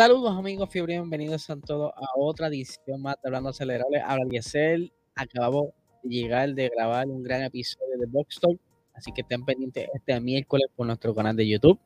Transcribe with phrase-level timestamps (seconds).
[0.00, 4.00] Saludos amigos fiebre, bienvenidos a todos a otra edición más de Hablando Acelerable.
[4.00, 8.58] Habla Diesel, acabamos de llegar de grabar un gran episodio de Box Talk,
[8.94, 11.78] así que estén pendientes este miércoles por nuestro canal de YouTube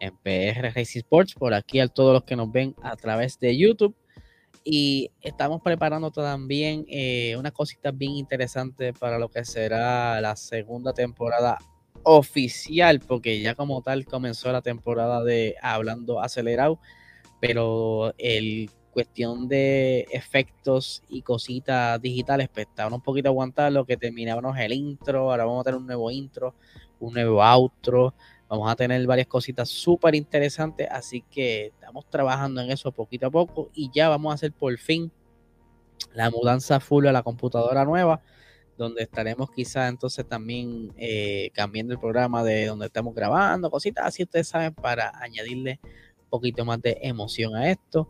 [0.00, 3.56] en PR Racing Sports, por aquí a todos los que nos ven a través de
[3.56, 3.94] YouTube.
[4.64, 10.92] Y estamos preparando también eh, una cosita bien interesante para lo que será la segunda
[10.92, 11.56] temporada
[12.02, 16.80] oficial, porque ya como tal comenzó la temporada de Hablando Acelerado
[17.40, 23.96] pero el cuestión de efectos y cositas digitales, pues estaban un poquito aguantados lo que
[23.96, 26.54] terminábamos el intro, ahora vamos a tener un nuevo intro,
[26.98, 28.14] un nuevo outro,
[28.48, 33.30] vamos a tener varias cositas súper interesantes, así que estamos trabajando en eso poquito a
[33.30, 35.10] poco y ya vamos a hacer por fin
[36.14, 38.20] la mudanza full a la computadora nueva,
[38.76, 44.24] donde estaremos quizás entonces también eh, cambiando el programa de donde estamos grabando, cositas así
[44.24, 45.78] ustedes saben, para añadirle
[46.30, 48.08] poquito más de emoción a esto.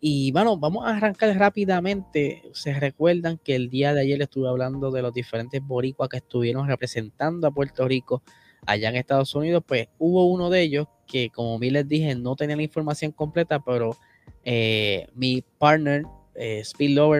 [0.00, 2.42] Y bueno, vamos a arrancar rápidamente.
[2.54, 6.66] Se recuerdan que el día de ayer estuve hablando de los diferentes boricuas que estuvieron
[6.66, 8.22] representando a Puerto Rico
[8.66, 9.62] allá en Estados Unidos.
[9.66, 13.60] Pues hubo uno de ellos que, como bien les dije, no tenía la información completa,
[13.60, 13.96] pero
[14.44, 16.64] eh, mi partner, eh,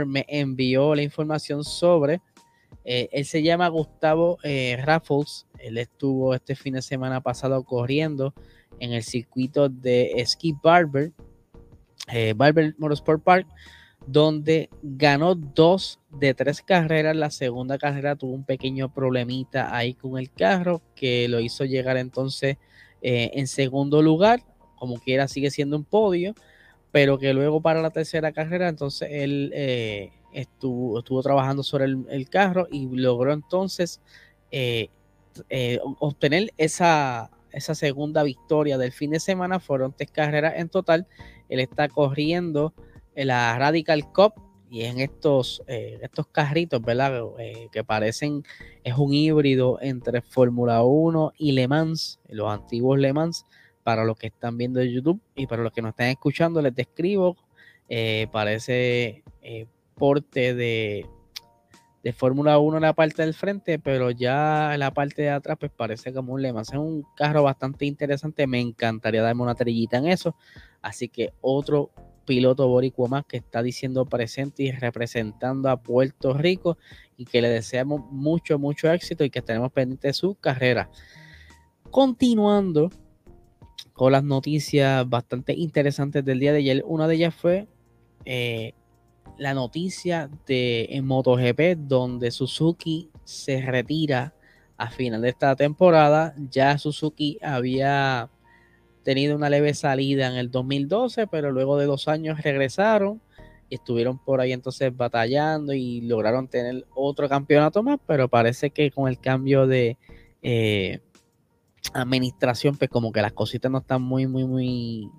[0.06, 2.20] me envió la información sobre.
[2.84, 5.46] Eh, él se llama Gustavo eh, Raffles.
[5.58, 8.34] Él estuvo este fin de semana pasado corriendo
[8.82, 11.12] en el circuito de Ski Barber,
[12.12, 13.46] eh, Barber Motorsport Park,
[14.08, 17.14] donde ganó dos de tres carreras.
[17.14, 21.96] La segunda carrera tuvo un pequeño problemita ahí con el carro que lo hizo llegar
[21.96, 22.56] entonces
[23.02, 24.42] eh, en segundo lugar.
[24.74, 26.34] Como quiera, sigue siendo un podio,
[26.90, 32.28] pero que luego para la tercera carrera, entonces él eh, estuvo, estuvo trabajando sobre el,
[32.28, 34.00] carro y logró entonces
[36.00, 39.60] obtener esa esa segunda victoria del fin de semana.
[39.60, 41.06] Fueron tres carreras en total.
[41.48, 42.74] Él está corriendo
[43.14, 44.34] en la Radical Cup
[44.70, 47.22] y en estos, eh, estos carritos, ¿verdad?
[47.38, 48.42] Eh, que parecen,
[48.84, 53.46] es un híbrido entre Fórmula 1 y Le Mans, los antiguos Le Mans.
[53.82, 56.74] Para los que están viendo en YouTube y para los que nos están escuchando, les
[56.74, 57.36] describo.
[57.88, 59.24] Eh, parece
[59.96, 61.04] porte de
[62.02, 65.56] de Fórmula 1 en la parte del frente, pero ya en la parte de atrás
[65.58, 69.98] pues parece como un Le Es un carro bastante interesante, me encantaría darme una trillita
[69.98, 70.34] en eso.
[70.80, 71.90] Así que otro
[72.24, 76.78] piloto boricua más que está diciendo presente y representando a Puerto Rico
[77.16, 80.90] y que le deseamos mucho, mucho éxito y que tenemos pendiente su carrera.
[81.90, 82.90] Continuando
[83.92, 87.68] con las noticias bastante interesantes del día de ayer, una de ellas fue
[88.24, 88.74] eh,
[89.42, 94.34] la noticia de en MotoGP donde Suzuki se retira
[94.76, 96.32] a final de esta temporada.
[96.48, 98.30] Ya Suzuki había
[99.02, 103.20] tenido una leve salida en el 2012, pero luego de dos años regresaron
[103.68, 108.92] y estuvieron por ahí entonces batallando y lograron tener otro campeonato más, pero parece que
[108.92, 109.98] con el cambio de
[110.40, 111.00] eh,
[111.94, 115.10] administración, pues como que las cositas no están muy, muy, muy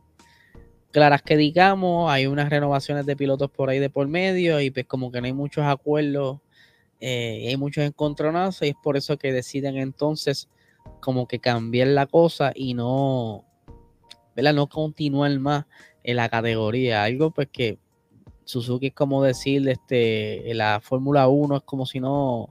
[0.93, 4.85] claras que digamos, hay unas renovaciones de pilotos por ahí de por medio y pues
[4.85, 6.39] como que no hay muchos acuerdos,
[7.01, 10.47] eh, hay muchos encontronazos y es por eso que deciden entonces
[11.01, 13.43] como que cambiar la cosa y no,
[14.35, 14.53] ¿verdad?
[14.53, 15.65] No continuar más
[16.03, 17.79] en la categoría, algo pues que
[18.45, 22.49] Suzuki es como decir, este, la Fórmula 1 es como si no,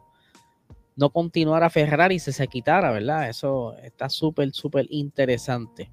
[0.97, 3.29] no continuara Ferrari y se, se quitara, ¿verdad?
[3.29, 5.93] Eso está súper, súper interesante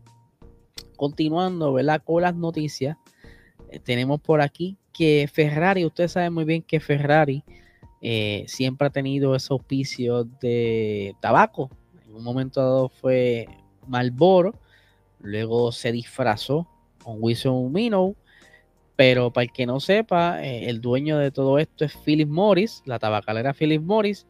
[1.00, 2.04] continuando, ¿verdad?
[2.04, 2.98] Con las noticias,
[3.72, 7.42] eh, tenemos por aquí que Ferrari, ustedes saben muy bien que Ferrari
[8.02, 11.70] eh, siempre ha tenido ese auspicio de tabaco.
[12.06, 13.48] En un momento dado fue
[13.88, 14.56] Marlboro,
[15.22, 16.68] luego se disfrazó
[17.02, 18.18] con Wilson Minow,
[18.98, 22.84] pero para el que no sepa, eh, el dueño de todo esto es Philip Morris,
[22.86, 24.28] la tabacalera Philip Morris,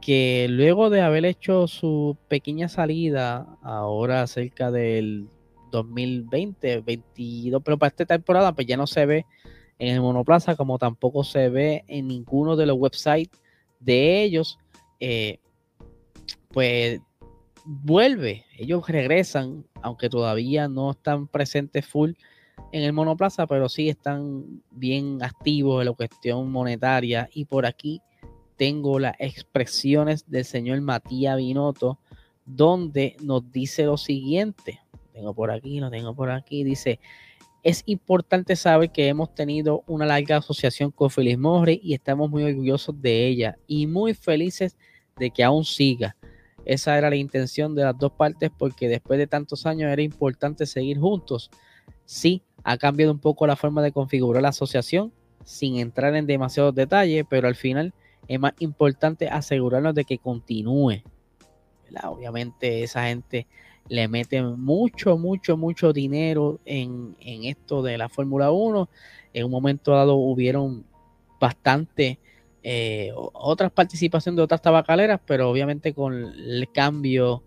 [0.00, 5.28] que luego de haber hecho su pequeña salida ahora cerca del
[5.74, 9.26] 2020, 22, pero para esta temporada pues ya no se ve
[9.78, 13.40] en el monoplaza como tampoco se ve en ninguno de los websites
[13.80, 14.58] de ellos.
[15.00, 15.40] Eh,
[16.52, 17.00] pues
[17.64, 22.12] vuelve, ellos regresan, aunque todavía no están presentes full
[22.70, 27.28] en el monoplaza, pero sí están bien activos en la cuestión monetaria.
[27.32, 28.00] Y por aquí
[28.56, 31.98] tengo las expresiones del señor Matías Binotto,
[32.46, 34.83] donde nos dice lo siguiente
[35.14, 36.64] tengo por aquí, lo tengo por aquí.
[36.64, 36.98] Dice,
[37.62, 42.42] es importante saber que hemos tenido una larga asociación con Feliz Morri y estamos muy
[42.42, 44.76] orgullosos de ella y muy felices
[45.16, 46.16] de que aún siga.
[46.64, 50.66] Esa era la intención de las dos partes porque después de tantos años era importante
[50.66, 51.50] seguir juntos.
[52.04, 55.12] Sí, Ha cambiado un poco la forma de configurar la asociación
[55.44, 57.92] sin entrar en demasiados detalles, pero al final
[58.26, 61.02] es más importante asegurarnos de que continúe.
[62.02, 63.46] Obviamente esa gente
[63.88, 68.88] le mete mucho, mucho, mucho dinero en, esto de la Fórmula 1.
[69.34, 70.86] En un momento dado hubieron
[71.40, 72.18] bastante
[72.62, 77.42] eh, otras participaciones de otras tabacaleras, pero obviamente con el cambio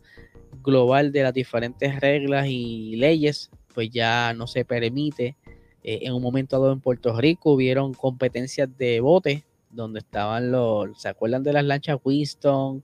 [0.61, 5.37] global de las diferentes reglas y leyes, pues ya no se permite.
[5.83, 11.01] Eh, en un momento dado en Puerto Rico hubieron competencias de bote, donde estaban los,
[11.01, 12.83] ¿se acuerdan de las lanchas Winston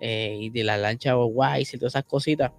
[0.00, 2.52] eh, y de las lanchas Wise y todas esas cositas?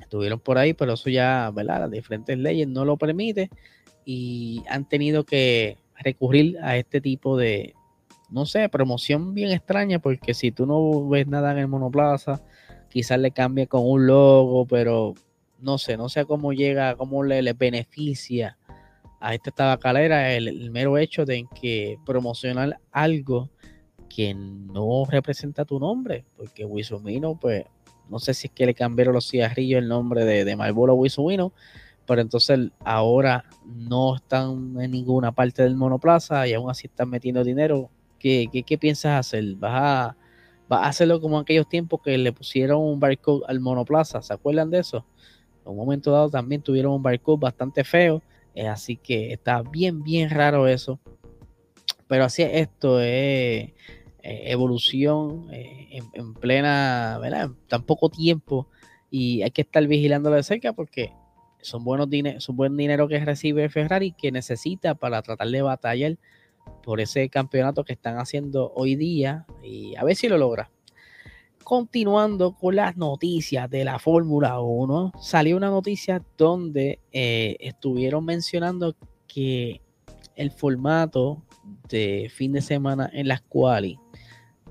[0.00, 1.80] Estuvieron por ahí, pero eso ya, ¿verdad?
[1.80, 3.50] Las diferentes leyes no lo permite
[4.04, 7.74] y han tenido que recurrir a este tipo de,
[8.30, 12.42] no sé, promoción bien extraña, porque si tú no ves nada en el monoplaza,
[12.88, 15.14] quizás le cambie con un logo, pero
[15.60, 18.58] no sé, no sé cómo llega, cómo le, beneficia
[19.20, 23.50] a esta tabacalera el, mero hecho de que promocionar algo
[24.08, 27.64] que no representa tu nombre, porque Wisumino, pues,
[28.12, 30.96] no sé si es que le cambiaron los cigarrillos el nombre de, de Marlboro
[32.06, 37.42] pero entonces ahora no están en ninguna parte del monoplaza y aún así están metiendo
[37.42, 37.88] dinero.
[38.18, 39.54] ¿Qué, qué, piensas hacer?
[39.56, 40.16] ¿Vas a,
[40.68, 44.20] ¿Vas a hacerlo como en aquellos tiempos que le pusieron un barcode al monoplaza?
[44.20, 45.06] ¿Se acuerdan de eso?
[45.64, 48.22] En un momento dado también tuvieron un barcode bastante feo,
[48.54, 50.98] eh, así que está bien, bien raro eso.
[52.08, 53.72] Pero así es esto, es
[54.22, 57.20] eh, evolución eh, en, plena,
[57.68, 58.68] tan poco tiempo
[59.10, 61.12] y hay que estar vigilándolo de cerca porque
[61.60, 62.08] son buenos
[62.38, 66.18] son buen dinero que recibe Ferrari que necesita para tratar de batallar
[66.82, 70.70] por ese campeonato que están haciendo hoy día y a ver si lo logra.
[71.64, 78.96] Continuando con las noticias de la Fórmula 1, salió una noticia donde eh, estuvieron mencionando
[79.26, 79.80] que
[80.34, 81.42] el formato
[81.88, 83.96] de fin de semana en las cuales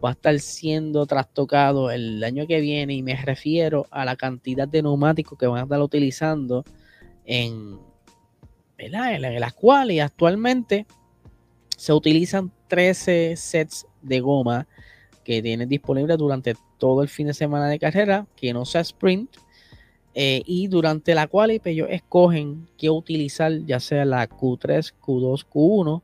[0.03, 4.67] va a estar siendo trastocado el año que viene y me refiero a la cantidad
[4.67, 6.63] de neumáticos que van a estar utilizando
[7.25, 7.77] en,
[8.77, 10.85] en las cuales actualmente
[11.77, 14.67] se utilizan 13 sets de goma
[15.23, 19.37] que tienen disponible durante todo el fin de semana de carrera, que no sea sprint,
[20.13, 26.01] eh, y durante la cual ellos escogen qué utilizar, ya sea la Q3, Q2, Q1,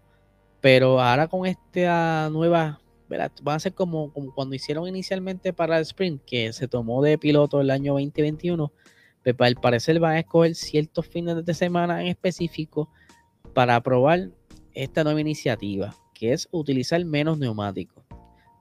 [0.61, 2.79] pero ahora con esta nueva,
[3.09, 3.31] ¿verdad?
[3.47, 7.17] va a ser como, como cuando hicieron inicialmente para el sprint, que se tomó de
[7.17, 8.71] piloto el año 2021
[9.33, 12.89] pero al parecer van a escoger ciertos fines de semana en específico
[13.53, 14.29] para aprobar
[14.73, 18.05] esta nueva iniciativa, que es utilizar menos neumáticos.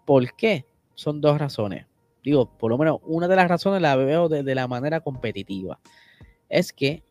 [0.05, 0.67] ¿Por qué?
[0.95, 1.87] Son dos razones.
[2.25, 5.79] Digo, por lo menos una de las razones la veo de, la manera competitiva.
[6.49, 7.05] Es que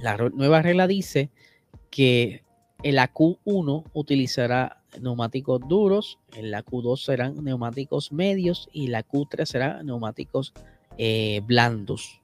[0.00, 1.30] la nueva regla dice
[1.90, 2.42] que
[2.82, 9.86] el AQ1 utilizará neumáticos duros, en la Q2 serán neumáticos medios y la Q3 serán
[9.86, 10.52] neumáticos
[10.98, 12.20] eh, blandos.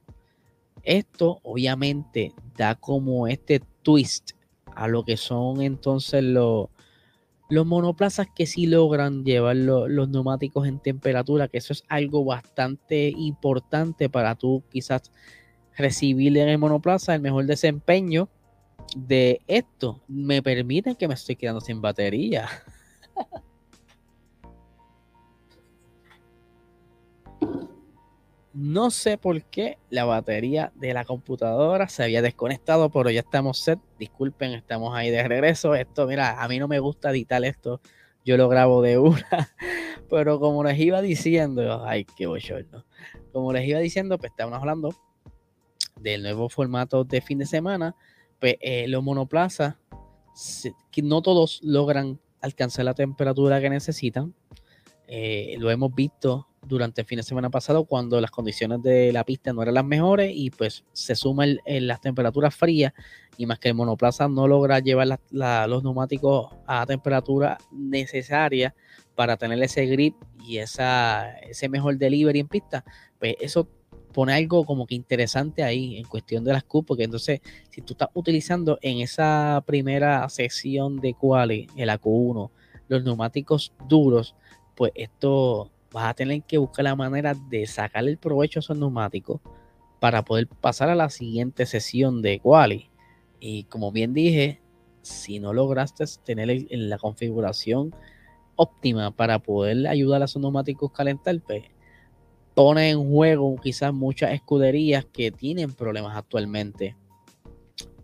[0.82, 4.32] Esto obviamente da como este twist
[4.74, 6.68] a lo que son entonces los,
[7.48, 13.12] los monoplazas que sí logran llevar los neumáticos en temperatura, que eso es algo bastante
[13.16, 15.12] importante para tú quizás
[15.76, 18.28] recibir en el monoplaza el mejor desempeño
[18.96, 20.00] de esto.
[20.08, 22.48] Me permiten que me estoy quedando sin batería.
[28.54, 33.58] No sé por qué la batería de la computadora se había desconectado, pero ya estamos
[33.58, 33.78] set.
[33.98, 35.74] Disculpen, estamos ahí de regreso.
[35.74, 37.80] Esto, mira, a mí no me gusta editar esto.
[38.26, 39.26] Yo lo grabo de una.
[40.10, 42.84] Pero como les iba diciendo, ay, qué bochorno.
[43.32, 44.94] Como les iba diciendo, pues estamos hablando
[45.98, 47.96] del nuevo formato de fin de semana.
[48.42, 49.76] Pues eh, los monoplazas,
[51.00, 54.34] no todos logran alcanzar la temperatura que necesitan.
[55.06, 59.22] Eh, lo hemos visto durante el fin de semana pasado cuando las condiciones de la
[59.22, 62.92] pista no eran las mejores y pues se suma las temperaturas frías
[63.36, 68.74] y más que el monoplaza no logra llevar los neumáticos a temperatura necesaria
[69.14, 72.84] para tener ese grip y ese mejor delivery en pista,
[73.20, 73.68] pues eso
[74.12, 77.40] pone algo como que interesante ahí en cuestión de las Q, porque entonces
[77.70, 82.50] si tú estás utilizando en esa primera sesión de quali, el AQ1,
[82.88, 84.34] los neumáticos duros,
[84.74, 88.78] pues esto vas a tener que buscar la manera de sacar el provecho a esos
[88.78, 89.40] neumáticos
[90.00, 92.90] para poder pasar a la siguiente sesión de quali.
[93.40, 94.60] Y como bien dije,
[95.02, 97.94] si no lograste tener en la configuración
[98.56, 101.64] óptima para poder ayudar a esos neumáticos calentar, pues
[102.54, 106.96] pone en juego quizás muchas escuderías que tienen problemas actualmente.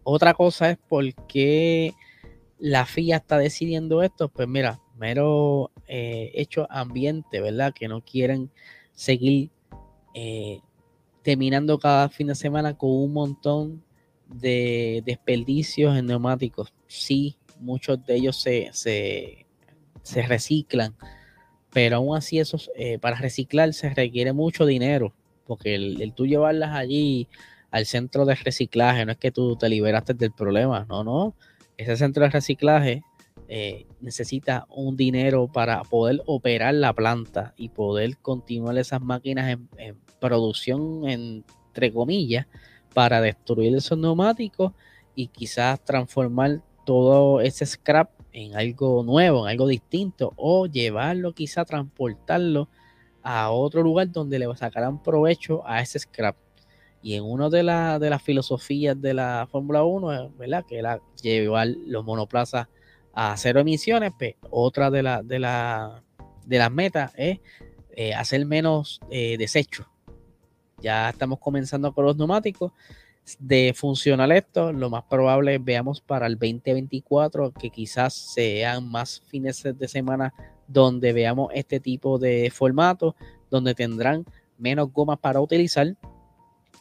[0.05, 1.95] Otra cosa es por qué
[2.59, 4.29] la FIA está decidiendo esto.
[4.29, 7.73] Pues mira, mero eh, hecho ambiente, ¿verdad?
[7.75, 8.51] Que no quieren
[8.95, 9.51] seguir
[10.15, 10.61] eh,
[11.23, 13.85] terminando cada fin de semana con un montón
[14.27, 16.73] de desperdicios en neumáticos.
[16.87, 19.47] Sí, muchos de ellos se, se,
[20.23, 20.95] reciclan,
[21.73, 25.13] pero aún así esos, eh, para reciclar se requiere mucho dinero,
[25.47, 27.29] porque el, el tú llevarlas allí
[27.71, 31.35] al centro de reciclaje no es que tú te liberaste del problema, no, no.
[31.77, 33.03] Ese centro de reciclaje
[33.51, 39.97] eh, necesita un dinero para poder operar la planta y poder continuar esas máquinas en,
[40.21, 42.47] producción, entre comillas,
[42.93, 44.73] para destruir esos neumáticos
[45.15, 51.67] y quizás transformar todo ese scrap en algo nuevo, en algo distinto, o llevarlo, quizás
[51.67, 52.69] transportarlo
[53.23, 56.37] a otro lugar donde le sacarán provecho a ese scrap.
[57.03, 60.65] Y en una de, de las filosofías de la Fórmula 1, ¿verdad?
[60.67, 62.69] Que era llevar los monoplazas
[63.13, 66.03] a cero emisiones, pues otra de, la, de, la,
[66.45, 67.41] de las metas es
[67.91, 69.87] eh, hacer menos eh, desechos.
[70.81, 72.73] Ya estamos comenzando con los neumáticos.
[73.39, 79.63] De funcionar esto, lo más probable veamos para el 2024 que quizás sean más fines
[79.63, 80.33] de semana
[80.67, 83.17] donde veamos este tipo de formato,
[83.51, 84.25] donde tendrán
[84.57, 85.97] menos gomas para utilizar.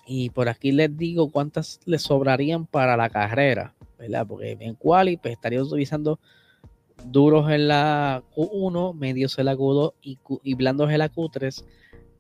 [0.06, 3.74] Y por aquí les digo cuántas les sobrarían para la carrera.
[3.98, 4.26] ¿verdad?
[4.28, 6.20] Porque en quali pues, estaría utilizando
[7.06, 11.64] duros en la Q1, medios en la Q2 y, blandos en la Q3,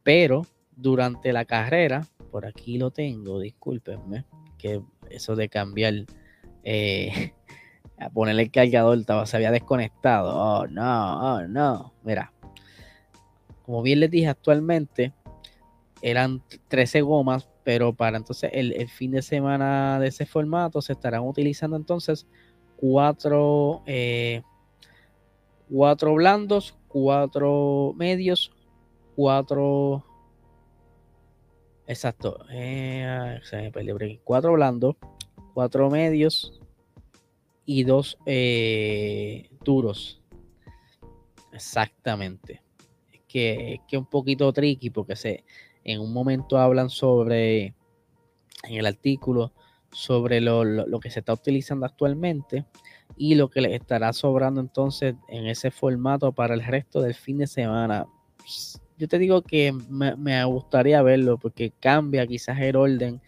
[0.03, 0.45] pero
[0.77, 4.25] durante la carrera, por aquí lo tengo, discúlpenme,
[4.57, 6.05] que eso de cambiar,
[6.63, 7.33] eh,
[7.99, 10.33] a ponerle el cargador estaba, se había desconectado.
[10.33, 11.93] Oh, no, oh, no.
[12.03, 12.31] Mira,
[13.63, 15.13] como bien les dije, actualmente
[16.01, 21.27] eran 13 gomas pero para entonces el, fin de semana de ese formato se estarán
[21.27, 22.25] utilizando entonces
[22.77, 24.41] cuatro, eh,
[25.69, 28.53] cuatro blandos, cuatro medios,
[29.17, 30.05] cuatro...
[31.87, 32.45] Exacto.
[32.51, 33.39] Eh,
[34.23, 34.95] cuatro blandos,
[35.53, 36.59] cuatro medios
[37.65, 40.21] y dos eh, duros.
[41.53, 42.61] Exactamente.
[43.11, 45.43] Es que es que un poquito tricky porque se,
[45.83, 47.73] en un momento hablan sobre,
[48.63, 49.53] en el artículo,
[49.91, 52.65] sobre lo, que se está utilizando actualmente
[53.15, 57.37] y lo que les estará sobrando entonces en ese formato para el resto del fin
[57.37, 58.05] de semana.
[58.97, 63.21] Yo te digo que me, gustaría verlo porque cambia quizás el orden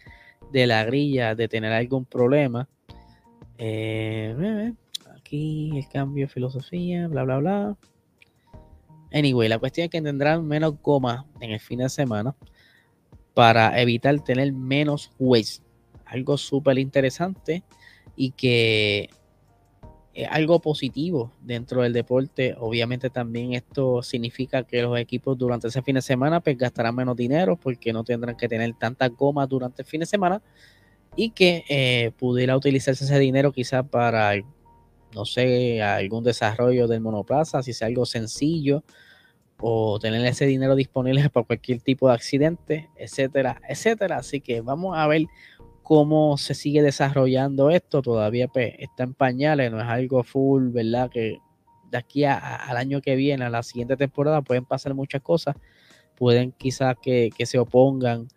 [0.52, 2.68] de la grilla de tener algún problema.
[3.56, 4.72] Eh,
[5.14, 7.76] aquí el cambio de filosofía, bla, bla, bla.
[9.12, 12.34] Anyway, la cuestión es que tendrán menos goma en el fin de semana
[13.34, 15.62] para evitar tener menos waste.
[16.04, 17.62] Algo súper interesante
[18.16, 19.10] y que
[20.14, 22.54] es algo positivo dentro del deporte.
[22.58, 27.16] Obviamente también esto significa que los equipos durante ese fin de semana pues gastarán menos
[27.16, 30.42] dinero porque no tendrán que tener tantas gomas durante el fin de semana
[31.16, 34.34] y que eh, pudiera utilizarse ese dinero quizás para
[35.14, 38.84] no sé, algún desarrollo del monoplaza, si sea algo sencillo,
[39.58, 44.18] o tener ese dinero disponible para cualquier tipo de accidente, etcétera, etcétera.
[44.18, 45.26] Así que vamos a ver
[45.90, 48.00] cómo se sigue desarrollando esto.
[48.00, 51.10] Todavía pues, está en pañales, no es algo full, ¿verdad?
[51.10, 51.38] Que
[51.90, 55.56] de aquí al año que viene, a la siguiente temporada, pueden pasar muchas cosas.
[56.14, 58.28] Pueden quizás que, se opongan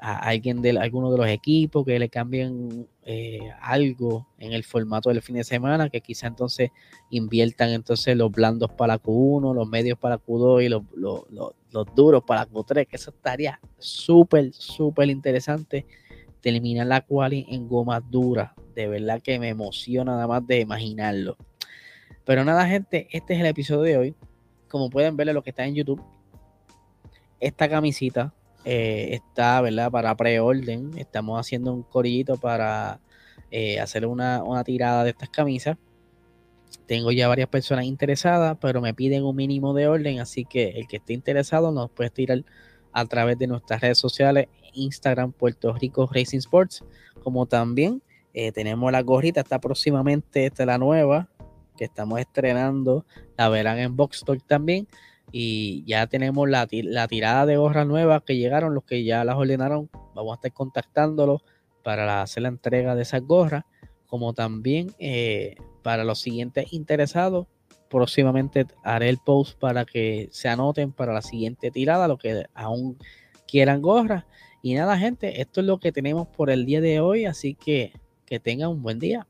[0.00, 5.10] a alguien de alguno de los equipos, que le cambien eh, algo en el formato
[5.10, 6.70] del fin de semana, que quizá entonces
[7.10, 11.94] inviertan entonces los blandos para la Q1, los medios para la Q2 y los, los,
[11.94, 15.84] duros para la Q3, que eso estaría súper, súper interesante.
[16.44, 21.38] Terminar la quali en gomas duras, de verdad que me emociona nada más de imaginarlo.
[22.26, 24.14] Pero nada, gente, este es el episodio de hoy.
[24.68, 26.02] Como pueden ver lo que está en YouTube,
[27.40, 28.34] esta camisita
[28.66, 29.90] eh, está, ¿verdad?
[29.90, 30.90] Para preorden.
[30.98, 33.00] Estamos haciendo un corillito para
[33.50, 35.78] eh, hacer una, tirada de estas camisas.
[36.86, 40.88] Tengo ya varias personas interesadas, pero me piden un mínimo de orden, así que el
[40.88, 42.44] que esté interesado nos puede tirar
[42.92, 46.84] a través de nuestras redes sociales, Instagram Puerto Rico Racing Sports,
[47.22, 48.02] como también
[48.32, 51.28] eh, tenemos la gorrita, está próximamente, esta es la nueva,
[51.76, 53.04] que estamos estrenando,
[53.36, 54.86] la verán en Box también
[55.32, 59.90] y ya tenemos la, tirada de gorras nuevas que llegaron, los que ya las ordenaron,
[60.14, 61.42] vamos a estar contactándolos
[61.82, 63.64] para hacer la entrega de esas gorras,
[64.06, 67.46] como también eh, para los siguientes interesados,
[67.90, 72.98] próximamente haré el post para que se anoten para la siguiente tirada, los que aún
[73.46, 74.24] quieran gorras.
[74.64, 77.92] Y nada, gente, esto es lo que tenemos por el día de hoy, así que
[78.24, 79.26] que tengan un buen día.